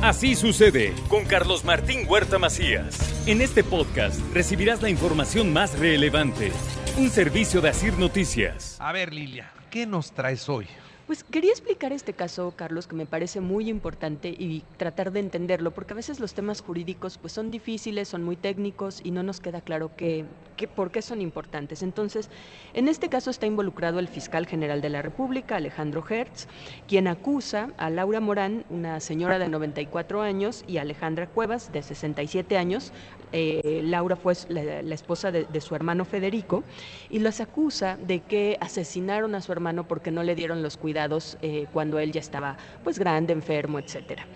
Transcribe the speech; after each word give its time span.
Así 0.00 0.36
sucede 0.36 0.94
con 1.08 1.24
Carlos 1.24 1.64
Martín 1.64 2.06
Huerta 2.08 2.38
Macías. 2.38 2.96
En 3.26 3.40
este 3.40 3.64
podcast 3.64 4.20
recibirás 4.32 4.80
la 4.80 4.90
información 4.90 5.52
más 5.52 5.76
relevante. 5.76 6.52
Un 6.96 7.10
servicio 7.10 7.60
de 7.60 7.70
Asir 7.70 7.98
Noticias. 7.98 8.76
A 8.80 8.92
ver, 8.92 9.12
Lilia, 9.12 9.50
¿qué 9.72 9.86
nos 9.86 10.12
traes 10.12 10.48
hoy? 10.48 10.68
Pues 11.08 11.24
quería 11.24 11.50
explicar 11.50 11.92
este 11.92 12.12
caso, 12.12 12.52
Carlos, 12.54 12.86
que 12.86 12.94
me 12.94 13.06
parece 13.06 13.40
muy 13.40 13.68
importante 13.68 14.28
y 14.28 14.62
tratar 14.76 15.10
de 15.10 15.18
entenderlo, 15.18 15.72
porque 15.72 15.94
a 15.94 15.96
veces 15.96 16.20
los 16.20 16.32
temas 16.32 16.60
jurídicos 16.60 17.18
pues 17.18 17.32
son 17.32 17.50
difíciles, 17.50 18.06
son 18.06 18.22
muy 18.22 18.36
técnicos 18.36 19.00
y 19.02 19.10
no 19.10 19.24
nos 19.24 19.40
queda 19.40 19.62
claro 19.62 19.90
qué, 19.96 20.26
por 20.66 20.90
qué 20.90 21.02
son 21.02 21.20
importantes. 21.20 21.82
Entonces, 21.82 22.30
en 22.74 22.88
este 22.88 23.08
caso 23.08 23.30
está 23.30 23.46
involucrado 23.46 23.98
el 23.98 24.08
fiscal 24.08 24.46
general 24.46 24.80
de 24.80 24.88
la 24.88 25.02
República, 25.02 25.56
Alejandro 25.56 26.04
Hertz, 26.08 26.48
quien 26.88 27.06
acusa 27.06 27.70
a 27.76 27.90
Laura 27.90 28.20
Morán, 28.20 28.64
una 28.70 29.00
señora 29.00 29.38
de 29.38 29.48
94 29.48 30.22
años, 30.22 30.64
y 30.66 30.78
Alejandra 30.78 31.26
Cuevas, 31.26 31.72
de 31.72 31.82
67 31.82 32.56
años. 32.56 32.92
Eh, 33.32 33.82
Laura 33.84 34.16
fue 34.16 34.34
la, 34.48 34.94
esposa 34.94 35.30
de, 35.30 35.60
su 35.60 35.74
hermano 35.74 36.04
Federico, 36.04 36.64
y 37.10 37.18
los 37.18 37.40
acusa 37.40 37.96
de 37.96 38.20
que 38.20 38.56
asesinaron 38.60 39.34
a 39.34 39.40
su 39.40 39.52
hermano 39.52 39.86
porque 39.86 40.10
no 40.10 40.22
le 40.22 40.34
dieron 40.34 40.62
los 40.62 40.76
cuidados 40.76 41.36
eh, 41.42 41.66
cuando 41.72 41.98
él 41.98 42.12
ya 42.12 42.20
estaba 42.20 42.56
pues 42.84 42.98
grande, 42.98 43.32
enfermo, 43.32 43.78
etcétera. 43.78 44.26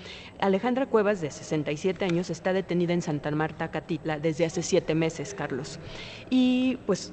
Alejandra 0.41 0.87
Cuevas, 0.87 1.21
de 1.21 1.31
67 1.31 2.05
años, 2.05 2.29
está 2.29 2.53
detenida 2.53 2.93
en 2.93 3.01
Santa 3.01 3.31
Marta, 3.31 3.71
Catitla, 3.71 4.19
desde 4.19 4.45
hace 4.45 4.63
siete 4.63 4.95
meses, 4.95 5.35
Carlos. 5.35 5.79
Y 6.31 6.79
pues 6.87 7.13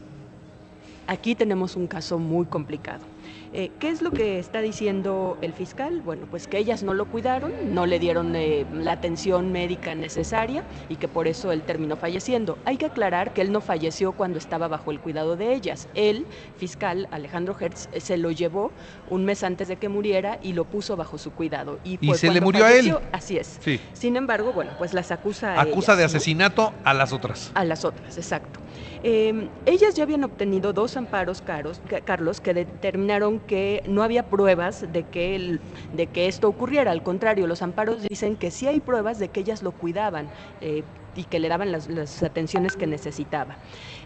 aquí 1.07 1.35
tenemos 1.35 1.75
un 1.75 1.87
caso 1.87 2.19
muy 2.19 2.45
complicado. 2.45 3.03
Eh, 3.51 3.71
¿Qué 3.79 3.89
es 3.89 4.03
lo 4.03 4.11
que 4.11 4.37
está 4.37 4.61
diciendo 4.61 5.37
el 5.41 5.53
fiscal? 5.53 6.01
Bueno, 6.01 6.27
pues 6.29 6.47
que 6.47 6.59
ellas 6.59 6.83
no 6.83 6.93
lo 6.93 7.05
cuidaron, 7.05 7.51
no 7.73 7.87
le 7.87 7.97
dieron 7.97 8.35
eh, 8.35 8.65
la 8.71 8.91
atención 8.91 9.51
médica 9.51 9.95
necesaria 9.95 10.63
y 10.87 10.97
que 10.97 11.07
por 11.07 11.27
eso 11.27 11.51
él 11.51 11.63
terminó 11.63 11.95
falleciendo. 11.95 12.59
Hay 12.65 12.77
que 12.77 12.85
aclarar 12.85 13.33
que 13.33 13.41
él 13.41 13.51
no 13.51 13.59
falleció 13.59 14.11
cuando 14.11 14.37
estaba 14.37 14.67
bajo 14.67 14.91
el 14.91 14.99
cuidado 14.99 15.35
de 15.35 15.53
ellas. 15.55 15.87
El 15.95 16.27
fiscal, 16.57 17.07
Alejandro 17.09 17.55
Hertz, 17.59 17.89
se 17.97 18.17
lo 18.17 18.29
llevó 18.29 18.71
un 19.09 19.25
mes 19.25 19.43
antes 19.43 19.67
de 19.67 19.77
que 19.77 19.89
muriera 19.89 20.37
y 20.43 20.53
lo 20.53 20.65
puso 20.65 20.95
bajo 20.95 21.17
su 21.17 21.31
cuidado. 21.31 21.79
Y, 21.83 21.97
se 22.13 22.29
le 22.29 22.41
murió 22.41 22.65
a 22.65 22.73
él. 22.73 22.95
Así 23.11 23.37
es. 23.37 23.57
Sí. 23.61 23.79
Sin 23.93 24.15
embargo, 24.15 24.53
bueno, 24.53 24.71
pues 24.77 24.93
las 24.93 25.11
acusa 25.11 25.55
a 25.55 25.61
Acusa 25.61 25.95
de 25.95 26.03
asesinato 26.03 26.71
a 26.83 26.93
las 26.93 27.13
otras. 27.13 27.51
A 27.55 27.65
las 27.65 27.83
otras, 27.83 28.15
exacto. 28.17 28.59
Em, 29.01 29.49
ellas 29.65 29.95
ya 29.95 30.03
habían 30.03 30.23
obtenido 30.25 30.73
dos 30.73 30.97
amparos 30.97 31.41
caros, 31.41 31.81
Carlos, 32.05 32.41
que 32.41 32.53
determinaron 32.53 33.39
que 33.39 33.81
no 33.85 34.03
había 34.03 34.29
pruebas 34.29 34.85
de 34.91 35.09
que, 35.09 35.61
de 35.91 36.11
que 36.11 36.27
esto 36.27 36.49
ocurriera. 36.49 36.91
Al 36.91 37.01
contrario, 37.03 37.47
los 37.47 37.61
amparos 37.61 38.01
dicen 38.01 38.35
que 38.35 38.51
sí 38.51 38.67
hay 38.67 38.81
pruebas 38.81 39.17
de 39.17 39.31
que 39.31 39.39
ellas 39.39 39.61
lo 39.61 39.71
cuidaban. 39.71 40.31
Eh, 40.59 40.83
y 41.19 41.25
que 41.25 41.39
le 41.39 41.49
daban 41.49 41.71
las, 41.71 42.23
atenciones 42.23 42.77
que 42.77 42.87
necesitaba. 42.87 43.57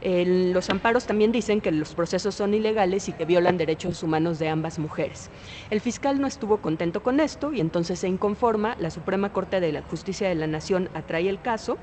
los 0.03 0.69
amparos 0.69 1.05
también 1.05 1.31
dicen 1.31 1.61
que 1.61 1.71
los 1.71 1.93
procesos 1.93 2.33
son 2.33 2.53
ilegales 2.53 3.07
y 3.07 3.13
que 3.13 3.25
violan 3.25 3.57
derechos 3.57 4.01
humanos 4.01 4.39
de 4.39 4.49
ambas 4.49 4.79
mujeres. 4.79 5.29
El 5.69 5.79
fiscal 5.79 6.19
no 6.19 6.27
estuvo 6.27 6.57
contento 6.57 7.03
con 7.03 7.19
esto 7.19 7.53
y 7.53 7.61
entonces 7.61 7.99
se 7.99 8.07
inconforma, 8.07 8.75
la 8.79 8.89
Suprema 8.89 9.31
Corte 9.31 9.59
de 9.59 9.71
la 9.71 9.83
Justicia 9.83 10.27
de 10.27 10.35
la 10.35 10.47
Nación 10.47 10.89
atrae 10.95 11.29
el 11.29 11.39
caso 11.39 11.77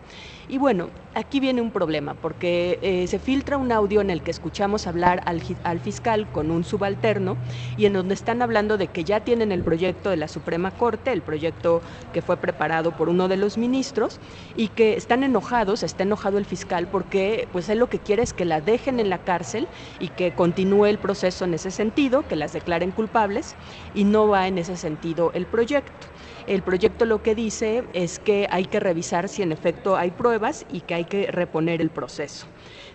y 0.48 0.58
bueno, 0.58 0.89
aquí 1.14 1.39
viene 1.39 1.62
un 1.62 1.70
problema 1.70 2.14
porque 2.14 2.78
eh, 2.83 3.06
se 3.06 3.20
filtra 3.20 3.56
un 3.56 3.70
audio 3.70 4.01
en 4.01 4.11
el 4.11 4.23
que 4.23 4.33
escuchamos 4.33 4.89
hablar 4.89 5.23
al, 5.27 5.41
al 5.62 5.78
fiscal 5.78 6.27
con 6.33 6.51
un 6.51 6.64
subalterno 6.64 7.36
y 7.77 7.86
en 7.86 7.92
donde 7.92 8.14
están 8.14 8.42
hablando 8.42 8.77
de 8.77 8.89
que 8.89 9.05
ya 9.05 9.20
tienen 9.20 9.53
el 9.53 9.62
proyecto 9.62 10.11
de 10.11 10.17
la 10.17 10.27
Suprema 10.27 10.73
Corte, 10.73 11.12
el 11.12 11.23
proyecto 11.23 11.83
que 12.12 12.20
fue 12.20 12.36
preparado 12.36 12.97
por 12.97 13.08
uno 13.08 13.28
de 13.28 13.36
los 13.36 13.58
ministros 13.58 14.19
y 14.56 14.69
que 14.69 14.97
están 14.97 15.20
enojados, 15.25 15.83
está 15.83 16.03
enojado 16.03 16.39
el 16.39 16.45
fiscal 16.45 16.89
porque 16.89 17.49
pues 17.53 17.69
él 17.69 17.79
lo 17.79 17.89
que 17.89 18.01
quiere 18.01 18.23
es 18.23 18.33
que 18.33 18.45
la 18.45 18.61
dejen 18.61 19.01
en 19.01 19.11
la 19.11 19.19
cárcel 19.19 19.69
y 19.98 20.08
que 20.08 20.35
continúe 20.35 20.86
el 20.86 20.98
proceso 20.98 21.45
en 21.45 21.55
ese 21.55 21.70
sentido, 21.70 22.27
que 22.27 22.36
las 22.36 22.53
declaren 22.53 22.91
culpables 22.92 23.57
y 23.95 24.05
no 24.05 24.29
va 24.29 24.48
en 24.48 24.59
ese 24.59 24.77
sentido 24.77 25.30
el 25.35 25.47
proyecto. 25.47 26.07
El 26.47 26.63
proyecto 26.63 27.05
lo 27.05 27.23
que 27.23 27.35
dice 27.35 27.85
es 27.92 28.19
que 28.19 28.47
hay 28.51 28.67
que 28.67 28.80
revisar 28.80 29.29
si 29.29 29.42
en 29.42 29.53
efecto 29.53 29.97
hay 29.97 30.11
pruebas 30.11 30.64
y 30.69 30.83
que 30.83 30.95
hay 30.95 31.05
que 31.05 31.27
reponer 31.30 31.80
el 31.80 31.91
proceso. 31.91 32.47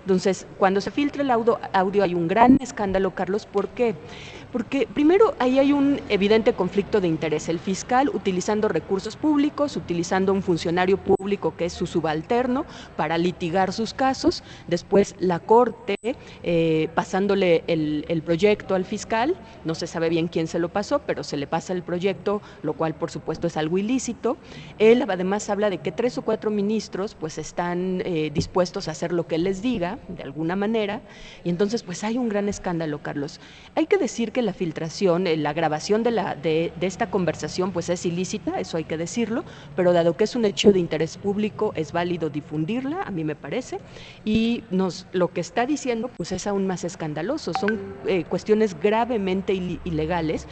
Entonces, 0.01 0.45
cuando 0.57 0.81
se 0.81 0.91
filtra 0.91 1.21
el 1.23 1.31
audio, 1.31 1.59
audio 1.73 2.03
hay 2.03 2.13
un 2.13 2.27
gran 2.27 2.57
escándalo, 2.61 3.15
Carlos, 3.15 3.45
¿por 3.45 3.69
qué? 3.69 3.95
Porque 4.55 4.87
primero 4.87 5.35
ahí 5.39 5.59
hay 5.59 5.73
un 5.73 5.99
evidente 6.07 6.53
conflicto 6.53 7.01
de 7.01 7.09
interés. 7.09 7.49
El 7.49 7.59
fiscal 7.59 8.09
utilizando 8.13 8.69
recursos 8.69 9.17
públicos, 9.17 9.75
utilizando 9.75 10.31
un 10.31 10.41
funcionario 10.41 10.95
público 10.95 11.57
que 11.57 11.65
es 11.65 11.73
su 11.73 11.85
subalterno 11.85 12.65
para 12.95 13.17
litigar 13.17 13.73
sus 13.73 13.93
casos. 13.93 14.43
Después 14.69 15.15
la 15.19 15.39
Corte 15.39 15.97
eh, 16.41 16.87
pasándole 16.95 17.65
el, 17.67 18.21
proyecto 18.23 18.75
al 18.75 18.85
fiscal. 18.85 19.35
No 19.65 19.75
se 19.75 19.87
sabe 19.87 20.07
bien 20.07 20.29
quién 20.29 20.47
se 20.47 20.59
lo 20.59 20.69
pasó, 20.69 20.99
pero 20.99 21.25
se 21.25 21.35
le 21.35 21.47
pasa 21.47 21.73
el 21.73 21.83
proyecto, 21.83 22.41
lo 22.63 22.73
cual 22.73 22.95
por 22.95 23.11
supuesto 23.11 23.47
es 23.47 23.57
algo 23.57 23.77
ilícito. 23.77 24.37
Él 24.79 25.03
además 25.05 25.49
habla 25.49 25.69
de 25.69 25.79
que 25.79 25.91
tres 25.91 26.17
o 26.17 26.21
cuatro 26.21 26.49
ministros 26.49 27.13
pues 27.13 27.37
están 27.37 28.01
eh, 28.05 28.31
dispuestos 28.33 28.87
a 28.87 28.91
hacer 28.91 29.11
lo 29.11 29.27
que 29.27 29.35
él 29.35 29.43
les 29.43 29.61
diga, 29.65 29.97
de 30.07 30.21
alguna 30.21 30.55
manera. 30.55 31.01
Y 31.43 31.49
entonces 31.49 31.81
pues 31.81 32.03
hay 32.03 32.17
un 32.17 32.29
gran 32.29 32.47
escándalo, 32.47 32.99
Carlos. 33.01 33.39
Hay 33.73 33.87
que 33.87 33.97
decir 33.97 34.31
que 34.31 34.43
la 34.43 34.53
filtración, 34.53 35.25
eh, 35.25 35.37
la 35.37 35.53
grabación 35.53 36.03
de, 36.03 36.11
la, 36.11 36.35
de, 36.35 36.71
esta 36.81 37.09
conversación 37.09 37.71
pues 37.71 37.89
es 37.89 38.05
ilícita, 38.05 38.59
eso 38.59 38.77
hay 38.77 38.83
que 38.83 38.95
decirlo, 38.95 39.43
pero 39.75 39.91
dado 39.91 40.15
que 40.15 40.25
es 40.25 40.35
un 40.35 40.45
hecho 40.45 40.71
de 40.71 40.79
interés 40.79 41.17
público, 41.17 41.73
es 41.75 41.91
válido 41.91 42.29
difundirla, 42.29 43.01
a 43.01 43.11
mí 43.11 43.23
me 43.23 43.35
parece, 43.35 43.79
y 44.23 44.63
nos, 44.69 45.07
lo 45.13 45.29
que 45.33 45.41
está 45.41 45.65
diciendo 45.65 46.11
pues 46.15 46.31
es 46.31 46.45
aún 46.45 46.67
más 46.67 46.83
escandaloso, 46.83 47.51
son 47.59 47.95
eh, 48.05 48.23
cuestiones 48.23 48.79
gravemente 48.79 49.53
ilegales, 49.83 50.47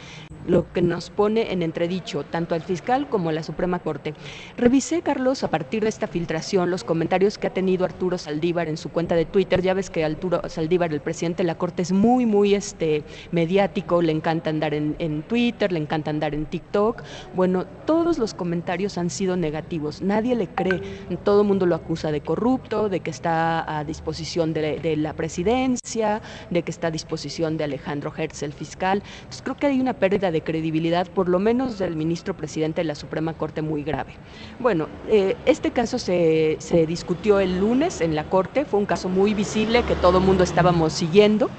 lo 0.46 0.70
que 0.72 0.82
nos 0.82 1.10
pone 1.10 1.52
en 1.52 1.62
entredicho 1.62 2.24
tanto 2.24 2.54
al 2.54 2.62
fiscal 2.62 3.08
como 3.08 3.30
a 3.30 3.32
la 3.32 3.42
Suprema 3.42 3.78
Corte. 3.78 4.14
Revisé, 4.56 5.02
Carlos, 5.02 5.44
a 5.44 5.48
partir 5.48 5.82
de 5.82 5.88
esta 5.88 6.06
filtración, 6.06 6.70
los 6.70 6.84
comentarios 6.84 7.38
que 7.38 7.46
ha 7.46 7.54
tenido 7.54 7.84
Arturo 7.84 8.18
Saldívar 8.18 8.68
en 8.68 8.76
su 8.76 8.90
cuenta 8.90 9.03
de 9.12 9.26
Twitter, 9.26 9.60
ya 9.60 9.74
ves 9.74 9.90
que 9.90 10.04
Arturo 10.04 10.40
Saldívar, 10.48 10.92
el 10.94 11.00
presidente 11.00 11.42
de 11.42 11.46
la 11.46 11.56
Corte, 11.56 11.82
es 11.82 11.92
muy, 11.92 12.24
muy 12.24 12.54
este, 12.54 13.04
mediático, 13.30 14.00
le 14.00 14.12
encanta 14.12 14.48
andar 14.48 14.72
en, 14.72 15.22
Twitter, 15.28 15.70
le 15.70 15.80
encanta 15.80 16.10
andar 16.10 16.34
en 16.34 16.46
TikTok. 16.46 17.02
Bueno, 17.34 17.66
todos 17.84 18.18
los 18.18 18.32
comentarios 18.32 18.96
han 18.96 19.10
sido 19.10 19.36
negativos, 19.36 20.00
nadie 20.00 20.34
le 20.34 20.48
cree, 20.48 20.80
todo 21.24 21.42
el 21.42 21.48
mundo 21.48 21.66
lo 21.66 21.74
acusa 21.74 22.10
de 22.10 22.22
corrupto, 22.22 22.88
de 22.88 23.00
que 23.00 23.10
está 23.10 23.78
a 23.78 23.84
disposición 23.84 24.54
de, 24.54 24.96
la 24.96 25.12
presidencia, 25.12 26.22
de 26.48 26.62
que 26.62 26.70
está 26.70 26.86
a 26.86 26.90
disposición 26.90 27.58
de 27.58 27.64
Alejandro 27.64 28.12
Hertz, 28.16 28.42
el 28.42 28.54
fiscal. 28.54 29.02
Entonces 29.18 29.42
creo 29.42 29.56
que 29.56 29.66
hay 29.66 29.80
una 29.80 29.92
pérdida 29.92 30.30
de 30.30 30.40
credibilidad, 30.40 31.06
por 31.08 31.28
lo 31.28 31.38
menos 31.38 31.78
del 31.78 31.96
ministro 31.96 32.34
presidente 32.34 32.80
de 32.80 32.84
la 32.84 32.94
Suprema 32.94 33.34
Corte, 33.34 33.60
muy 33.60 33.82
grave. 33.82 34.14
Bueno, 34.60 34.88
eh, 35.08 35.36
este 35.44 35.72
caso 35.72 35.98
se, 35.98 36.56
discutió 36.86 37.40
el 37.40 37.58
lunes 37.58 38.00
en 38.00 38.14
la 38.14 38.24
Corte, 38.24 38.64
fue 38.64 38.80
un 38.80 38.86
caso 38.86 38.93
muy 39.04 39.34
visible 39.34 39.82
que 39.82 39.96
todo 39.96 40.18
el 40.18 40.24
mundo 40.24 40.44
estábamos 40.44 40.92
siguiendo 40.92 41.50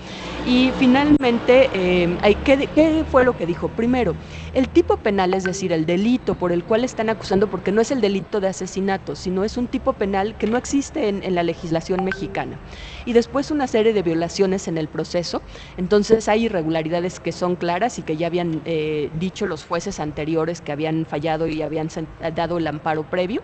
y 0.47 0.71
finalmente 0.77 1.69
eh, 1.73 2.35
¿qué, 2.43 3.03
fue 3.11 3.25
lo 3.25 3.35
que 3.35 3.47
dijo? 3.47 3.67
Primero, 3.69 4.15
el 4.53 4.69
tipo 4.69 4.97
penal, 4.97 5.33
es 5.33 5.43
decir, 5.43 5.73
el 5.73 5.87
delito 5.87 6.35
por 6.35 6.51
el 6.51 6.63
cual 6.63 6.83
están 6.83 7.09
acusando, 7.09 7.47
porque 7.47 7.71
no 7.71 7.81
es 7.81 7.89
el 7.89 7.99
delito 7.99 8.39
de 8.39 8.49
asesinato, 8.49 9.15
sino 9.15 9.43
es 9.43 9.57
un 9.57 9.67
tipo 9.67 9.93
penal 9.93 10.37
que 10.37 10.45
no 10.45 10.57
existe 10.57 11.09
en, 11.09 11.33
la 11.33 11.41
legislación 11.41 12.05
mexicana. 12.05 12.59
Y 13.05 13.13
después 13.13 13.49
una 13.49 13.65
serie 13.65 13.91
de 13.91 14.03
violaciones 14.03 14.67
en 14.67 14.77
el 14.77 14.87
proceso. 14.87 15.41
Entonces 15.77 16.29
hay 16.29 16.45
irregularidades 16.45 17.19
que 17.19 17.31
son 17.31 17.55
claras 17.55 17.97
y 17.97 18.03
que 18.03 18.15
ya 18.15 18.27
habían 18.27 18.61
eh, 18.65 19.09
dicho 19.19 19.47
los 19.47 19.65
jueces 19.65 19.99
anteriores 19.99 20.61
que 20.61 20.71
habían 20.71 21.05
fallado 21.05 21.47
y 21.47 21.63
habían 21.63 21.89
dado 22.35 22.59
el 22.59 22.67
amparo 22.67 23.03
previo. 23.03 23.41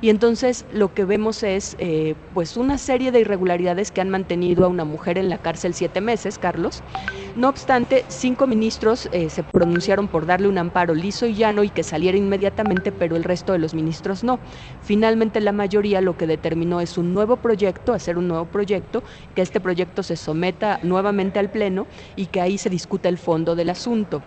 Y 0.00 0.10
entonces 0.10 0.64
lo 0.72 0.94
que 0.94 1.04
vemos 1.04 1.42
es 1.42 1.76
eh, 1.78 2.14
pues 2.32 2.56
una 2.56 2.78
serie 2.78 3.10
de 3.12 3.17
irregularidades 3.18 3.90
que 3.90 4.00
han 4.00 4.10
mantenido 4.10 4.64
a 4.64 4.68
una 4.68 4.84
mujer 4.84 5.18
en 5.18 5.28
la 5.28 5.38
cárcel 5.38 5.74
siete 5.74 6.00
meses, 6.00 6.38
Carlos. 6.38 6.82
No 7.36 7.48
obstante, 7.48 8.04
cinco 8.08 8.46
ministros 8.46 9.08
eh, 9.12 9.30
se 9.30 9.42
pronunciaron 9.44 10.08
por 10.08 10.26
darle 10.26 10.48
un 10.48 10.58
amparo 10.58 10.94
liso 10.94 11.26
y 11.26 11.34
llano 11.34 11.62
y 11.64 11.70
que 11.70 11.82
saliera 11.82 12.18
inmediatamente, 12.18 12.92
pero 12.92 13.16
el 13.16 13.24
resto 13.24 13.52
de 13.52 13.58
los 13.58 13.74
ministros 13.74 14.24
no. 14.24 14.40
Finalmente 14.80 15.40
la 15.40 15.52
mayoría 15.52 16.00
lo 16.00 16.16
que 16.16 16.26
determinó 16.26 16.80
es 16.80 16.98
un 16.98 17.14
nuevo 17.14 17.36
proyecto, 17.36 17.92
hacer 17.92 18.18
un 18.18 18.28
nuevo 18.28 18.46
proyecto, 18.46 19.04
que 19.34 19.42
este 19.42 19.60
proyecto 19.60 20.02
se 20.02 20.16
someta 20.16 20.80
nuevamente 20.82 21.38
al 21.38 21.50
Pleno 21.50 21.86
y 22.16 22.26
que 22.26 22.40
ahí 22.40 22.58
se 22.58 22.70
discuta 22.70 23.08
el 23.08 23.18
fondo 23.18 23.54
del 23.54 23.70
asunto 23.70 24.22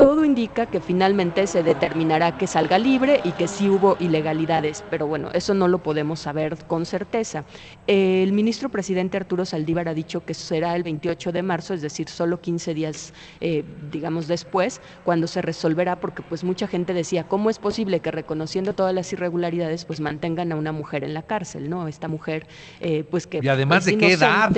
todo 0.00 0.24
indica 0.24 0.64
que 0.64 0.80
finalmente 0.80 1.46
se 1.46 1.62
determinará 1.62 2.38
que 2.38 2.46
salga 2.46 2.78
libre 2.78 3.20
y 3.22 3.32
que 3.32 3.46
sí 3.46 3.68
hubo 3.68 3.98
ilegalidades, 4.00 4.82
pero 4.88 5.06
bueno, 5.06 5.28
eso 5.34 5.52
no 5.52 5.68
lo 5.68 5.82
podemos 5.82 6.20
saber 6.20 6.56
con 6.66 6.86
certeza. 6.86 7.44
El 7.86 8.32
ministro 8.32 8.70
presidente 8.70 9.18
Arturo 9.18 9.44
Saldívar 9.44 9.90
ha 9.90 9.94
dicho 9.94 10.24
que 10.24 10.32
será 10.32 10.74
el 10.74 10.84
28 10.84 11.32
de 11.32 11.42
marzo, 11.42 11.74
es 11.74 11.82
decir, 11.82 12.08
solo 12.08 12.40
15 12.40 12.72
días, 12.72 13.12
eh, 13.42 13.62
digamos, 13.92 14.26
después, 14.26 14.80
cuando 15.04 15.26
se 15.26 15.42
resolverá, 15.42 16.00
porque 16.00 16.22
pues 16.22 16.44
mucha 16.44 16.66
gente 16.66 16.94
decía, 16.94 17.24
¿cómo 17.24 17.50
es 17.50 17.58
posible 17.58 18.00
que 18.00 18.10
reconociendo 18.10 18.72
todas 18.72 18.94
las 18.94 19.12
irregularidades, 19.12 19.84
pues 19.84 20.00
mantengan 20.00 20.50
a 20.50 20.56
una 20.56 20.72
mujer 20.72 21.04
en 21.04 21.12
la 21.12 21.24
cárcel, 21.24 21.68
¿no? 21.68 21.88
Esta 21.88 22.08
mujer, 22.08 22.46
eh, 22.80 23.04
pues 23.10 23.26
que... 23.26 23.40
Y 23.42 23.48
además 23.48 23.84
de 23.84 23.98
qué 23.98 24.12
edad. 24.12 24.50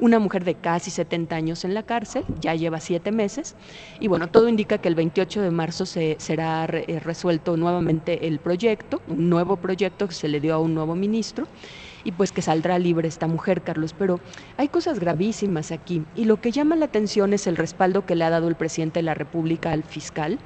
Una 0.00 0.18
mujer 0.18 0.44
de 0.44 0.54
casi 0.54 0.90
70 0.90 1.36
años 1.36 1.66
en 1.66 1.74
la 1.74 1.82
cárcel, 1.82 2.24
ya 2.40 2.54
lleva 2.54 2.80
siete 2.80 3.12
meses, 3.12 3.54
y 4.00 4.08
bueno, 4.08 4.28
todo 4.28 4.48
indica 4.48 4.77
que 4.80 4.88
el 4.88 4.94
28 4.94 5.42
de 5.42 5.50
marzo 5.50 5.86
se, 5.86 6.16
será 6.18 6.64
eh, 6.64 7.00
resuelto 7.00 7.56
nuevamente 7.56 8.26
el 8.26 8.38
proyecto, 8.38 9.02
un 9.06 9.28
nuevo 9.28 9.56
proyecto 9.56 10.08
que 10.08 10.14
se 10.14 10.28
le 10.28 10.40
dio 10.40 10.54
a 10.54 10.58
un 10.58 10.74
nuevo 10.74 10.94
ministro 10.94 11.46
y 12.04 12.12
pues 12.12 12.32
que 12.32 12.42
saldrá 12.42 12.78
libre 12.78 13.08
esta 13.08 13.26
mujer, 13.26 13.62
Carlos. 13.62 13.94
Pero 13.98 14.20
hay 14.56 14.68
cosas 14.68 15.00
gravísimas 15.00 15.72
aquí 15.72 16.02
y 16.14 16.24
lo 16.24 16.40
que 16.40 16.52
llama 16.52 16.76
la 16.76 16.86
atención 16.86 17.32
es 17.32 17.46
el 17.46 17.56
respaldo 17.56 18.06
que 18.06 18.14
le 18.14 18.24
ha 18.24 18.30
dado 18.30 18.48
el 18.48 18.54
presidente 18.54 18.98
de 19.00 19.04
la 19.04 19.14
República 19.14 19.72
al 19.72 19.84
fiscal. 19.84 20.38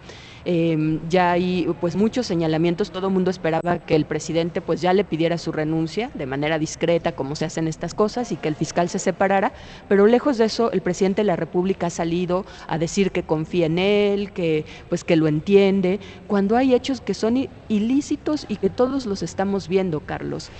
Em, 0.44 0.98
ya 1.08 1.32
hay 1.32 1.68
pues 1.80 1.94
muchos 1.94 2.26
señalamientos, 2.26 2.90
todo 2.90 3.06
el 3.06 3.12
mundo 3.12 3.30
esperaba 3.30 3.78
que 3.78 3.94
el 3.94 4.06
presidente 4.06 4.60
pues 4.60 4.80
ya 4.80 4.92
le 4.92 5.04
pidiera 5.04 5.38
su 5.38 5.52
renuncia 5.52 6.10
de 6.14 6.26
manera 6.26 6.58
discreta 6.58 7.12
como 7.12 7.36
se 7.36 7.44
hacen 7.44 7.68
estas 7.68 7.94
cosas 7.94 8.32
y 8.32 8.36
que 8.36 8.48
el 8.48 8.56
fiscal 8.56 8.88
se 8.88 8.98
separara, 8.98 9.52
pero 9.88 10.06
lejos 10.06 10.38
de 10.38 10.46
eso 10.46 10.72
el 10.72 10.82
presidente 10.82 11.22
de 11.22 11.26
la 11.26 11.36
República 11.36 11.86
ha 11.86 11.90
salido 11.90 12.44
a 12.66 12.76
decir 12.78 13.12
que 13.12 13.22
confía 13.22 13.66
en 13.66 13.78
él, 13.78 14.32
que 14.32 14.64
pues 14.88 15.04
que 15.04 15.14
lo 15.14 15.28
entiende, 15.28 16.00
cuando 16.26 16.56
hay 16.56 16.74
hechos 16.74 17.00
que 17.00 17.14
son 17.14 17.48
ilícitos 17.68 18.46
y 18.48 18.56
que 18.56 18.70
todos 18.70 19.06
los 19.06 19.22
estamos 19.22 19.68
viendo, 19.68 20.00
Carlos. 20.00 20.50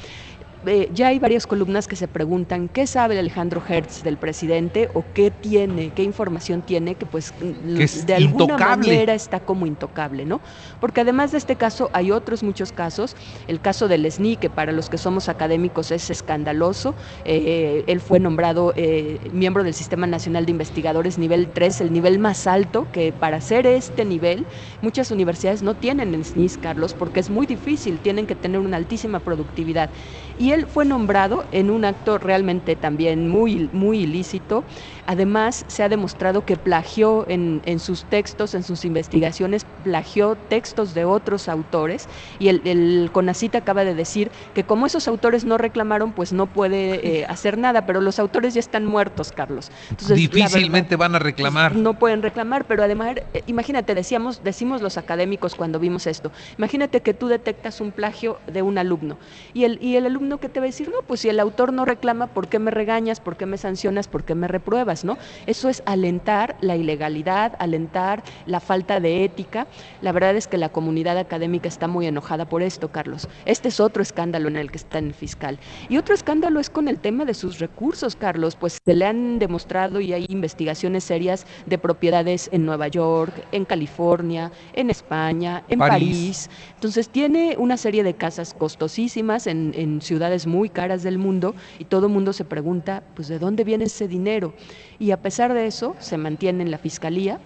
Eh, 0.65 0.89
ya 0.95 1.09
hay 1.09 1.19
varias 1.19 1.47
columnas 1.47 1.89
que 1.89 1.97
se 1.97 2.07
preguntan 2.07 2.69
qué 2.69 2.87
sabe 2.87 3.19
Alejandro 3.19 3.61
Hertz 3.67 4.05
del 4.05 4.17
presidente 4.17 4.89
o 4.95 5.05
qué 5.13 5.33
tiene, 5.33 5.91
qué 5.91 6.05
información 6.05 6.63
tiene 6.63 6.95
que 6.95 7.05
pues 7.05 7.35
de 7.41 8.15
alguna 8.15 8.57
manera 8.57 9.15
está 9.15 9.41
como 9.41 9.67
intocable, 9.67 10.25
¿no? 10.25 10.41
Porque 10.81 11.01
además 11.01 11.33
de 11.33 11.39
este 11.39 11.57
caso 11.57 11.91
hay 11.93 12.13
otros 12.13 12.45
muchos 12.45 12.71
casos, 12.71 13.17
el 13.49 13.61
caso 13.61 13.89
del 13.89 14.11
SNI, 14.11 14.37
que 14.37 14.51
para 14.51 14.71
los 14.71 14.89
que 14.89 14.99
somos 14.99 15.29
académicos 15.29 15.91
es 15.91 16.11
escandaloso, 16.11 16.95
eh, 17.25 17.83
él 17.89 18.01
fue 18.01 18.21
nombrado 18.21 18.73
eh, 18.77 19.19
miembro 19.33 19.65
del 19.65 19.75
Sistema 19.75 20.07
Nacional 20.07 20.47
de 20.47 20.53
Investigadores 20.53 21.19
nivel 21.19 21.49
3, 21.49 21.81
el 21.81 21.93
nivel 21.93 22.21
más 22.21 22.47
alto, 22.47 22.87
que 22.93 23.13
para 23.13 23.41
ser 23.41 23.67
este 23.67 24.05
nivel 24.05 24.47
muchas 24.81 25.11
universidades 25.11 25.63
no 25.63 25.75
tienen 25.75 26.15
el 26.15 26.25
SNI, 26.25 26.51
Carlos, 26.61 26.95
porque 26.95 27.21
es 27.21 27.31
muy 27.31 27.47
difícil, 27.47 27.99
tienen 27.99 28.27
que 28.27 28.35
tener 28.37 28.61
una 28.61 28.77
altísima 28.77 29.21
productividad. 29.21 29.91
Y 30.39 30.53
él 30.53 30.67
fue 30.67 30.85
nombrado 30.85 31.45
en 31.53 31.71
un 31.71 31.85
acto 31.85 32.19
realmente 32.19 32.77
también 32.77 33.29
muy, 33.29 33.69
muy 33.73 34.01
ilícito. 34.01 34.65
Además, 35.07 35.65
se 35.69 35.83
ha 35.83 35.89
demostrado 35.89 36.45
que 36.45 36.57
plagió 36.57 37.27
en, 37.29 37.63
sus 37.79 38.05
textos, 38.05 38.55
en 38.55 38.63
sus 38.63 38.85
investigaciones, 38.85 39.67
plagió 39.83 40.37
textos 40.37 40.95
de 40.95 41.05
otros 41.05 41.49
autores 41.49 42.09
y 42.39 42.49
el, 42.49 42.63
el 42.65 43.11
CONACIT 43.13 43.57
acaba 43.57 43.85
de 43.85 43.95
decir 43.95 44.31
que 44.55 44.65
como 44.65 44.87
esos 44.87 45.09
autores 45.09 45.45
no 45.45 45.59
reclamaron, 45.59 46.13
pues 46.13 46.33
no 46.33 46.47
puede 46.47 47.21
eh, 47.21 47.27
hacer 47.27 47.59
nada, 47.59 47.87
pero 47.87 48.01
los 48.01 48.19
autores 48.19 48.55
ya 48.55 48.61
están 48.61 48.85
muertos, 48.87 49.33
Carlos. 49.33 49.71
Difícilmente 50.15 50.97
van 50.97 51.15
a 51.15 51.19
reclamar. 51.19 51.75
no 51.75 51.99
pueden 51.99 52.23
reclamar, 52.23 52.65
pero 52.67 52.83
además, 52.83 53.17
eh, 53.35 53.43
imagínate, 53.47 53.95
decíamos, 53.95 54.43
decimos 54.45 54.83
los 54.83 54.97
académicos 54.99 55.55
cuando 55.55 55.79
vimos 55.79 56.07
esto, 56.07 56.33
imagínate 56.59 57.01
que 57.01 57.15
tú 57.15 57.29
detectas 57.29 57.81
un 57.81 57.93
plagio 57.93 58.39
de 58.47 58.63
un 58.63 58.79
alumno 58.79 59.19
y 59.53 59.65
el, 59.65 59.79
y 59.83 59.97
el 59.97 60.07
alumno 60.07 60.22
que 60.39 60.49
te 60.49 60.61
va 60.61 60.65
a 60.65 60.69
decir, 60.69 60.89
no, 60.89 61.03
pues 61.07 61.21
si 61.21 61.29
el 61.29 61.41
autor 61.41 61.73
no 61.73 61.85
reclama, 61.85 62.29
¿por 62.29 62.49
qué 62.49 62.59
me 62.59 62.71
regañas? 62.71 63.21
¿Por 63.21 63.37
qué 63.37 63.47
me 63.47 63.59
sancionas? 63.59 64.09
¿Por 64.09 64.25
qué 64.25 64.35
me 64.35 64.49
repruebas? 64.49 65.05
¿no? 65.05 65.19
Eso 65.47 65.69
es 65.69 65.83
alentar 65.87 66.57
la 66.61 66.77
ilegalidad, 66.77 67.57
alentar 67.59 68.23
la 68.47 68.61
falta 68.61 69.01
de 69.01 69.25
ética. 69.25 69.67
La 70.01 70.13
verdad 70.13 70.37
es 70.37 70.47
que 70.47 70.59
la 70.59 70.69
comunidad 70.69 71.19
académica 71.19 71.69
está 71.69 71.89
muy 71.89 72.07
enojada 72.07 72.49
por 72.49 72.63
esto, 72.63 72.89
Carlos. 72.89 73.29
Este 73.45 73.69
es 73.69 73.81
otro 73.81 74.03
escándalo 74.03 74.49
en 74.49 74.57
el 74.57 74.71
que 74.71 74.79
está 74.79 74.99
el 74.99 75.15
fiscal. 75.15 75.59
Y 75.89 75.97
otro 75.97 76.15
escándalo 76.15 76.61
es 76.61 76.71
con 76.71 76.89
el 76.89 76.99
tema 76.99 77.25
de 77.25 77.35
sus 77.35 77.59
recursos, 77.59 78.17
Carlos, 78.17 78.57
pues 78.57 78.79
se 78.85 78.95
le 78.95 79.05
han 79.07 79.39
demostrado 79.39 80.01
y 80.01 80.13
hay 80.13 80.27
investigaciones 80.29 81.05
serias 81.05 81.47
de 81.67 81.79
propiedades 81.79 82.49
en 82.53 82.67
Nueva 82.67 82.89
York, 82.89 83.33
en 83.53 83.65
California, 83.65 84.53
en 84.75 84.91
España, 84.91 85.65
en 85.69 85.79
París. 85.79 86.51
Entonces 86.75 87.09
tiene 87.09 87.57
una 87.59 87.77
serie 87.77 88.03
de 88.03 88.15
casas 88.15 88.55
costosísimas 88.55 89.47
en, 89.47 89.73
en 89.77 90.01
ciudades 90.01 90.12
muy 90.47 90.69
caras 90.69 91.03
del 91.03 91.19
mundo 91.19 91.55
y 91.79 91.85
todo 91.85 92.07
el 92.07 92.13
mundo 92.13 92.33
se 92.33 92.45
pregunta, 92.45 93.03
pues, 93.15 93.29
¿de 93.29 93.39
dónde 93.39 93.65
viene 93.65 93.85
ese 93.85 94.09
dinero? 94.09 94.55
Y 94.99 95.11
a 95.11 95.17
pesar 95.17 95.55
de 95.55 95.67
eso, 95.67 95.95
se 95.99 96.17
mantiene 96.17 96.63
en 96.63 96.71
la 96.71 96.79
fiscalía 96.79 97.41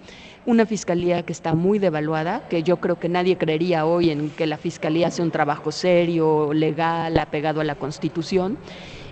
una 0.46 0.64
fiscalía 0.64 1.24
que 1.24 1.32
está 1.32 1.54
muy 1.54 1.80
devaluada, 1.80 2.48
que 2.48 2.62
yo 2.62 2.76
creo 2.76 3.00
que 3.00 3.08
nadie 3.08 3.36
creería 3.36 3.84
hoy 3.84 4.10
en 4.10 4.30
que 4.30 4.46
la 4.46 4.56
fiscalía 4.56 5.08
hace 5.08 5.20
un 5.20 5.32
trabajo 5.32 5.72
serio, 5.72 6.52
legal, 6.54 7.18
apegado 7.18 7.60
a 7.60 7.64
la 7.64 7.74
Constitución, 7.74 8.56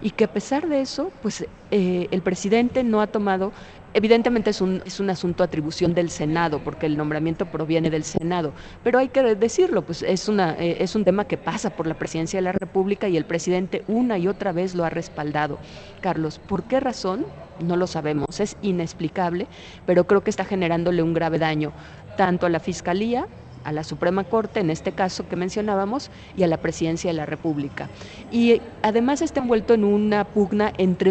y 0.00 0.10
que 0.10 0.24
a 0.24 0.32
pesar 0.32 0.68
de 0.68 0.80
eso, 0.80 1.10
pues 1.22 1.44
eh, 1.72 2.06
el 2.12 2.22
presidente 2.22 2.84
no 2.84 3.00
ha 3.00 3.08
tomado 3.08 3.52
Evidentemente 3.96 4.50
es 4.50 4.60
un, 4.60 4.82
es 4.84 4.98
un 4.98 5.08
asunto 5.08 5.44
atribución 5.44 5.94
del 5.94 6.10
Senado, 6.10 6.58
porque 6.64 6.86
el 6.86 6.96
nombramiento 6.96 7.46
proviene 7.46 7.90
del 7.90 8.02
Senado, 8.02 8.52
pero 8.82 8.98
hay 8.98 9.08
que 9.08 9.22
decirlo, 9.36 9.82
pues 9.82 10.02
es, 10.02 10.28
una, 10.28 10.56
eh, 10.58 10.78
es 10.80 10.96
un 10.96 11.04
tema 11.04 11.26
que 11.26 11.38
pasa 11.38 11.70
por 11.70 11.86
la 11.86 11.94
presidencia 11.94 12.38
de 12.38 12.42
la 12.42 12.52
República 12.52 13.08
y 13.08 13.16
el 13.16 13.24
presidente 13.24 13.84
una 13.86 14.18
y 14.18 14.26
otra 14.26 14.50
vez 14.50 14.74
lo 14.74 14.84
ha 14.84 14.90
respaldado. 14.90 15.60
Carlos, 16.00 16.40
¿por 16.40 16.64
qué 16.64 16.80
razón? 16.80 17.24
No 17.60 17.76
lo 17.76 17.86
sabemos, 17.86 18.40
es 18.40 18.56
inexplicable, 18.62 19.46
pero 19.86 20.08
creo 20.08 20.24
que 20.24 20.30
está 20.30 20.44
generándole 20.44 21.00
un 21.00 21.14
grave 21.14 21.38
daño 21.38 21.72
tanto 22.16 22.46
a 22.46 22.50
la 22.50 22.58
Fiscalía 22.58 23.28
a 23.64 23.72
la 23.72 23.84
Suprema 23.84 24.24
Corte, 24.24 24.60
en 24.60 24.70
este 24.70 24.92
caso 24.92 25.28
que 25.28 25.36
mencionábamos, 25.36 26.10
y 26.36 26.42
a 26.42 26.46
la 26.46 26.58
Presidencia 26.58 27.10
de 27.10 27.16
la 27.16 27.26
República. 27.26 27.88
Y 28.30 28.60
además 28.82 29.22
está 29.22 29.40
envuelto 29.40 29.74
en 29.74 29.84
una 29.84 30.24
pugna 30.24 30.72
entre, 30.78 31.10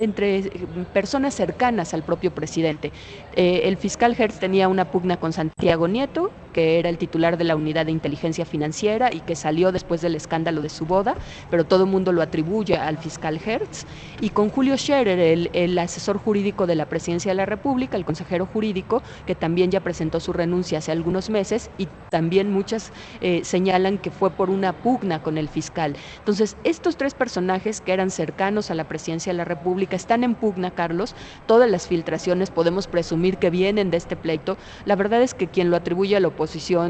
entre 0.00 0.50
personas 0.92 1.34
cercanas 1.34 1.94
al 1.94 2.02
propio 2.02 2.34
presidente. 2.34 2.92
Eh, 3.36 3.62
el 3.64 3.76
fiscal 3.76 4.14
Hertz 4.18 4.38
tenía 4.38 4.68
una 4.68 4.90
pugna 4.90 5.16
con 5.16 5.32
Santiago 5.32 5.88
Nieto, 5.88 6.30
que 6.54 6.78
era 6.78 6.88
el 6.88 6.96
titular 6.96 7.36
de 7.36 7.44
la 7.44 7.56
Unidad 7.56 7.84
de 7.84 7.92
Inteligencia 7.92 8.46
Financiera 8.46 9.10
y 9.12 9.20
que 9.20 9.36
salió 9.36 9.72
después 9.72 10.00
del 10.00 10.14
escándalo 10.14 10.62
de 10.62 10.70
su 10.70 10.86
boda, 10.86 11.14
pero 11.50 11.66
todo 11.66 11.84
el 11.84 11.90
mundo 11.90 12.12
lo 12.12 12.22
atribuye 12.22 12.76
al 12.76 12.96
fiscal 12.96 13.38
Hertz, 13.44 13.84
y 14.20 14.30
con 14.30 14.48
Julio 14.48 14.78
Scherer, 14.78 15.18
el, 15.18 15.50
el 15.52 15.78
asesor 15.78 16.16
jurídico 16.16 16.66
de 16.66 16.76
la 16.76 16.86
Presidencia 16.86 17.30
de 17.30 17.34
la 17.34 17.44
República, 17.44 17.98
el 17.98 18.04
consejero 18.06 18.46
jurídico, 18.46 19.02
que 19.26 19.34
también 19.34 19.70
ya 19.70 19.80
presentó 19.80 20.20
su 20.20 20.32
renuncia 20.32 20.78
hace 20.78 20.92
algunos 20.92 21.28
meses 21.28 21.70
y 21.76 21.88
también 22.08 22.50
muchas 22.50 22.92
eh, 23.20 23.42
señalan 23.44 23.98
que 23.98 24.12
fue 24.12 24.30
por 24.36 24.48
una 24.48 24.72
pugna 24.72 25.20
con 25.22 25.36
el 25.36 25.48
fiscal. 25.48 25.96
Entonces, 26.18 26.56
estos 26.62 26.96
tres 26.96 27.14
personajes 27.14 27.80
que 27.80 27.92
eran 27.92 28.10
cercanos 28.10 28.70
a 28.70 28.74
la 28.74 28.84
Presidencia 28.84 29.32
de 29.32 29.36
la 29.36 29.44
República 29.44 29.96
están 29.96 30.22
en 30.22 30.36
pugna, 30.36 30.70
Carlos, 30.70 31.16
todas 31.46 31.68
las 31.68 31.88
filtraciones 31.88 32.50
podemos 32.50 32.86
presumir 32.86 33.38
que 33.38 33.50
vienen 33.50 33.90
de 33.90 33.96
este 33.96 34.16
pleito. 34.16 34.56
La 34.84 34.94
verdad 34.94 35.22
es 35.22 35.34
que 35.34 35.48
quien 35.48 35.70
lo 35.70 35.76
atribuye 35.76 36.16
a 36.16 36.20
la 36.20 36.28
oposición, 36.28 36.43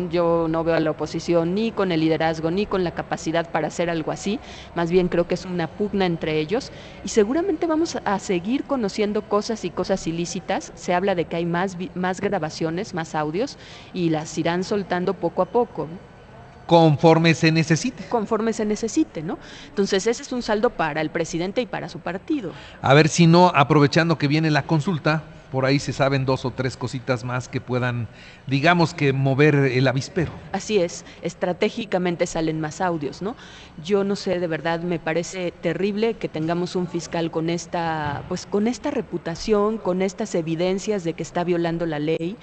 yo 0.08 0.46
no 0.48 0.64
veo 0.64 0.74
a 0.74 0.80
la 0.80 0.90
oposición 0.90 1.54
ni 1.54 1.72
con 1.72 1.92
el 1.92 2.00
liderazgo 2.00 2.50
ni 2.50 2.66
con 2.66 2.84
la 2.84 2.92
capacidad 2.92 3.50
para 3.50 3.68
hacer 3.68 3.90
algo 3.90 4.12
así, 4.12 4.40
más 4.74 4.90
bien 4.90 5.08
creo 5.08 5.26
que 5.26 5.34
es 5.34 5.44
una 5.44 5.68
pugna 5.68 6.06
entre 6.06 6.38
ellos. 6.40 6.72
Y 7.02 7.08
seguramente 7.08 7.66
vamos 7.66 7.98
a 8.04 8.18
seguir 8.18 8.66
conociendo 8.66 9.22
cosas 9.28 9.64
y 9.64 9.70
cosas 9.70 10.06
ilícitas, 10.06 10.72
se 10.74 10.94
habla 10.94 11.14
de 11.14 11.26
que 11.26 11.36
hay 11.36 11.46
más, 11.46 11.76
más 11.94 12.20
grabaciones, 12.20 12.94
más 12.94 13.14
audios 13.14 13.58
y 13.92 14.10
las 14.10 14.36
irán 14.38 14.64
soltando 14.64 15.14
poco 15.14 15.42
a 15.42 15.52
poco 15.52 15.88
conforme 16.66 17.34
se 17.34 17.52
necesite. 17.52 18.04
Conforme 18.08 18.52
se 18.52 18.64
necesite, 18.64 19.22
¿no? 19.22 19.38
Entonces 19.68 20.06
ese 20.06 20.22
es 20.22 20.32
un 20.32 20.42
saldo 20.42 20.70
para 20.70 21.00
el 21.00 21.10
presidente 21.10 21.60
y 21.60 21.66
para 21.66 21.88
su 21.88 22.00
partido. 22.00 22.52
A 22.82 22.94
ver 22.94 23.08
si 23.08 23.26
no, 23.26 23.52
aprovechando 23.54 24.18
que 24.18 24.28
viene 24.28 24.50
la 24.50 24.62
consulta, 24.62 25.22
por 25.54 25.66
ahí 25.66 25.78
se 25.78 25.92
saben 25.92 26.24
dos 26.24 26.44
o 26.44 26.50
tres 26.50 26.76
cositas 26.76 27.22
más 27.22 27.46
que 27.48 27.60
puedan, 27.60 28.08
digamos 28.48 28.92
que 28.92 29.12
mover 29.12 29.54
el 29.54 29.86
avispero. 29.86 30.32
Así 30.50 30.78
es, 30.78 31.04
estratégicamente 31.22 32.26
salen 32.26 32.60
más 32.60 32.80
audios, 32.80 33.22
¿no? 33.22 33.36
Yo 33.84 34.02
no 34.02 34.16
sé, 34.16 34.40
de 34.40 34.48
verdad 34.48 34.80
me 34.80 34.98
parece 34.98 35.52
terrible 35.52 36.14
que 36.14 36.28
tengamos 36.28 36.74
un 36.74 36.88
fiscal 36.88 37.30
con 37.30 37.50
esta, 37.50 38.24
pues 38.28 38.46
con 38.46 38.66
esta 38.66 38.90
reputación, 38.90 39.78
con 39.78 40.02
estas 40.02 40.34
evidencias 40.34 41.04
de 41.04 41.12
que 41.12 41.22
está 41.22 41.44
violando 41.44 41.86
la 41.86 42.00
ley 42.00 42.36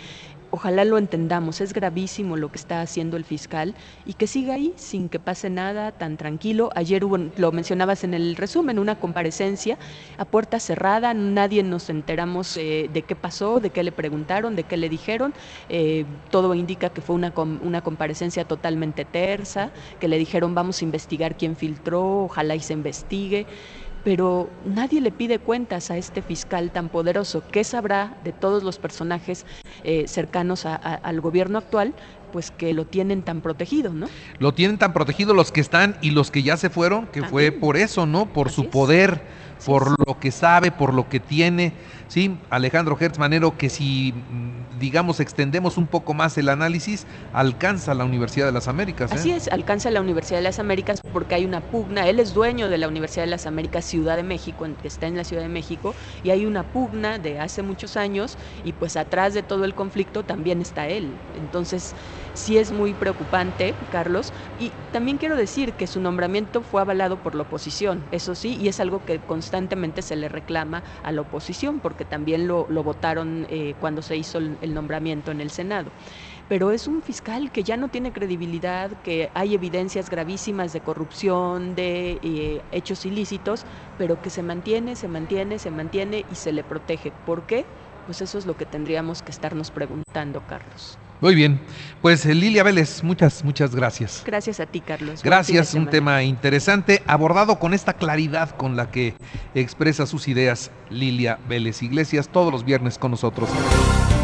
ojalá 0.51 0.85
lo 0.85 0.97
entendamos, 0.97 1.61
es 1.61 1.73
gravísimo 1.73 2.37
lo 2.37 2.51
que 2.51 2.57
está 2.57 2.81
haciendo 2.81 3.17
el 3.17 3.23
fiscal 3.23 3.73
y 4.05 4.13
que 4.13 4.27
siga 4.27 4.55
ahí 4.55 4.73
sin 4.75 5.09
que 5.09 5.19
pase 5.19 5.49
nada, 5.49 5.91
tan 5.91 6.17
tranquilo. 6.17 6.69
Ayer 6.75 7.03
hubo, 7.03 7.17
lo 7.17 7.51
mencionabas 7.51 8.03
en 8.03 8.13
el 8.13 8.35
resumen, 8.35 8.77
una 8.77 8.95
comparecencia 8.95 9.77
a 10.17 10.25
puerta 10.25 10.59
cerrada, 10.59 11.13
nadie 11.13 11.63
nos 11.63 11.89
enteramos 11.89 12.57
eh, 12.57 12.89
de 12.93 13.01
qué 13.01 13.15
pasó, 13.15 13.59
de 13.59 13.69
qué 13.69 13.83
le 13.83 13.91
preguntaron, 13.91 14.55
de 14.55 14.63
qué 14.63 14.77
le 14.77 14.89
dijeron. 14.89 15.33
Eh, 15.69 16.05
todo 16.29 16.53
indica 16.53 16.89
que 16.89 17.01
fue 17.01 17.15
una, 17.15 17.33
una 17.35 17.81
comparecencia 17.81 18.45
totalmente 18.45 19.05
tersa, 19.05 19.71
que 19.99 20.07
le 20.07 20.17
dijeron 20.17 20.53
vamos 20.53 20.81
a 20.81 20.85
investigar 20.85 21.37
quién 21.37 21.55
filtró, 21.55 22.25
ojalá 22.25 22.55
y 22.55 22.59
se 22.59 22.73
investigue 22.73 23.47
pero 24.03 24.55
nadie 24.63 25.01
le 25.01 25.11
pide 25.11 25.39
cuentas 25.39 25.91
a 25.91 25.97
este 25.97 26.21
fiscal 26.21 26.71
tan 26.71 26.89
poderoso. 26.89 27.43
¿Qué 27.51 27.63
sabrá 27.63 28.17
de 28.21 28.33
todos 28.33 28.63
los 28.63 28.79
personajes 28.79 29.45
eh, 29.83 30.07
cercanos 30.07 30.65
al 30.65 31.21
gobierno 31.21 31.57
actual? 31.57 31.95
Pues 32.31 32.51
que 32.51 32.73
lo 32.73 32.85
tienen 32.85 33.23
tan 33.23 33.41
protegido, 33.41 33.93
¿no? 33.93 34.07
Lo 34.39 34.53
tienen 34.53 34.77
tan 34.77 34.93
protegido 34.93 35.33
los 35.33 35.51
que 35.51 35.61
están 35.61 35.97
y 36.01 36.11
los 36.11 36.31
que 36.31 36.43
ya 36.43 36.57
se 36.57 36.69
fueron, 36.69 37.07
que 37.07 37.23
fue 37.23 37.51
por 37.51 37.77
eso, 37.77 38.05
¿no? 38.05 38.27
Por 38.27 38.49
su 38.49 38.69
poder 38.69 39.21
por 39.65 39.95
lo 40.07 40.19
que 40.19 40.31
sabe, 40.31 40.71
por 40.71 40.93
lo 40.93 41.09
que 41.09 41.19
tiene. 41.19 41.73
Sí, 42.07 42.37
Alejandro 42.49 42.97
Hertz 42.99 43.19
Manero, 43.19 43.57
que 43.57 43.69
si, 43.69 44.13
digamos, 44.79 45.19
extendemos 45.19 45.77
un 45.77 45.87
poco 45.87 46.13
más 46.13 46.37
el 46.37 46.49
análisis, 46.49 47.05
alcanza 47.31 47.93
la 47.93 48.03
Universidad 48.03 48.47
de 48.47 48.51
las 48.51 48.67
Américas. 48.67 49.11
¿eh? 49.11 49.15
Así 49.15 49.31
es, 49.31 49.47
alcanza 49.47 49.91
la 49.91 50.01
Universidad 50.01 50.39
de 50.39 50.43
las 50.43 50.59
Américas 50.59 50.99
porque 51.13 51.35
hay 51.35 51.45
una 51.45 51.61
pugna. 51.61 52.07
Él 52.09 52.19
es 52.19 52.33
dueño 52.33 52.69
de 52.69 52.77
la 52.77 52.87
Universidad 52.87 53.23
de 53.23 53.31
las 53.31 53.45
Américas, 53.45 53.85
Ciudad 53.85 54.17
de 54.17 54.23
México, 54.23 54.67
que 54.81 54.87
está 54.87 55.07
en 55.07 55.15
la 55.15 55.23
Ciudad 55.23 55.43
de 55.43 55.49
México, 55.49 55.95
y 56.23 56.31
hay 56.31 56.45
una 56.45 56.63
pugna 56.63 57.17
de 57.17 57.39
hace 57.39 57.61
muchos 57.61 57.95
años, 57.95 58.37
y 58.63 58.73
pues 58.73 58.97
atrás 58.97 59.33
de 59.33 59.43
todo 59.43 59.63
el 59.63 59.73
conflicto 59.73 60.23
también 60.23 60.61
está 60.61 60.87
él. 60.87 61.11
Entonces, 61.37 61.93
sí 62.33 62.57
es 62.57 62.71
muy 62.71 62.93
preocupante, 62.93 63.75
Carlos. 63.89 64.33
Y 64.57 64.71
también 64.91 65.17
quiero 65.17 65.35
decir 65.35 65.73
que 65.73 65.87
su 65.87 65.99
nombramiento 65.99 66.61
fue 66.63 66.81
avalado 66.81 67.17
por 67.17 67.35
la 67.35 67.43
oposición, 67.43 68.07
eso 68.11 68.35
sí, 68.35 68.57
y 68.59 68.67
es 68.67 68.79
algo 68.79 69.05
que 69.05 69.19
constantemente 69.19 70.01
se 70.01 70.15
le 70.15 70.29
reclama 70.29 70.83
a 71.03 71.11
la 71.11 71.21
oposición, 71.21 71.79
porque 71.79 72.05
también 72.05 72.47
lo, 72.47 72.65
votaron 72.83 73.45
eh, 73.49 73.75
cuando 73.79 74.01
se 74.01 74.17
hizo 74.17 74.37
el, 74.37 74.73
nombramiento 74.73 75.31
en 75.31 75.41
el 75.41 75.51
Senado 75.51 75.91
pero 76.47 76.71
es 76.71 76.87
un 76.87 77.01
fiscal 77.01 77.49
que 77.51 77.63
ya 77.63 77.77
no 77.77 77.87
tiene 77.87 78.11
credibilidad, 78.11 79.01
que 79.03 79.31
hay 79.35 79.53
evidencias 79.53 80.09
gravísimas 80.09 80.73
de 80.73 80.81
corrupción, 80.81 81.75
de 81.75 82.19
eh, 82.21 82.61
hechos 82.71 83.05
ilícitos, 83.05 83.65
pero 83.95 84.21
que 84.21 84.29
se 84.29 84.43
mantiene, 84.43 84.97
se 84.97 85.07
mantiene, 85.07 85.59
se 85.59 85.71
mantiene 85.71 86.25
y 86.29 86.35
se 86.35 86.51
le 86.51 86.63
protege. 86.65 87.11
¿Por 87.11 87.45
qué? 87.45 87.65
Pues 88.05 88.21
eso 88.21 88.37
es 88.37 88.45
lo 88.45 88.57
que 88.57 88.65
tendríamos 88.65 89.21
que 89.21 89.31
estarnos 89.31 89.71
preguntando, 89.71 90.41
Carlos. 90.41 90.97
Muy 91.21 91.35
bien, 91.35 91.59
pues 92.01 92.25
eh, 92.25 92.33
Lilia 92.33 92.63
Vélez, 92.63 93.03
muchas, 93.03 93.43
muchas 93.43 93.75
gracias. 93.75 94.23
Gracias 94.25 94.59
a 94.59 94.65
ti, 94.65 94.81
Carlos. 94.81 95.21
Gracias, 95.21 95.75
un 95.75 95.87
tema 95.87 96.23
interesante, 96.23 97.03
abordado 97.05 97.59
con 97.59 97.75
esta 97.75 97.93
claridad 97.93 98.55
con 98.57 98.75
la 98.75 98.89
que 98.89 99.13
expresa 99.53 100.07
sus 100.07 100.27
ideas 100.27 100.71
Lilia 100.89 101.37
Vélez 101.47 101.83
Iglesias 101.83 102.27
todos 102.27 102.51
los 102.51 102.65
viernes 102.65 102.97
con 102.97 103.11
nosotros. 103.11 103.49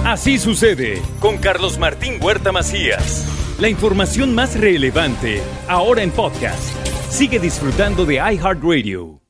Así 0.04 0.40
sucede 0.40 1.02
con 1.20 1.38
Carlos 1.38 1.78
Martín 1.78 2.16
Huerta 2.20 2.52
Macías. 2.52 3.26
La 3.60 3.70
información 3.70 4.34
más 4.34 4.60
relevante, 4.60 5.42
ahora 5.68 6.02
en 6.02 6.12
podcast. 6.12 6.74
Sigue 7.10 7.40
disfrutando 7.40 8.06
de 8.06 8.16
iHeartRadio. 8.16 9.27